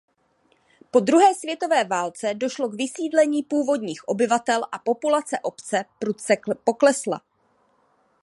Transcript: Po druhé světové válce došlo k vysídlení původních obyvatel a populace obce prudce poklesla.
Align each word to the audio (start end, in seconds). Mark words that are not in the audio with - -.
Po 0.91 0.99
druhé 0.99 1.35
světové 1.35 1.83
válce 1.83 2.33
došlo 2.33 2.69
k 2.69 2.73
vysídlení 2.73 3.43
původních 3.43 4.07
obyvatel 4.07 4.63
a 4.71 4.79
populace 4.79 5.39
obce 5.39 5.85
prudce 5.99 6.33
poklesla. 6.63 7.21